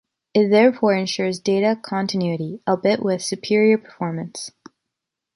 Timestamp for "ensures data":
0.95-1.79